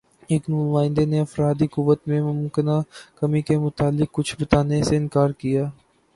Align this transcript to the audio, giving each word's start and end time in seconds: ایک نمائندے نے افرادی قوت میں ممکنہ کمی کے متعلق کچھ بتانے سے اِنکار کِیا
ایک 0.29 0.43
نمائندے 0.49 1.03
نے 1.05 1.19
افرادی 1.21 1.67
قوت 1.67 2.07
میں 2.07 2.21
ممکنہ 2.23 2.77
کمی 3.19 3.41
کے 3.41 3.57
متعلق 3.57 4.09
کچھ 4.11 4.35
بتانے 4.39 4.81
سے 4.83 4.95
اِنکار 4.97 5.29
کِیا 5.39 5.63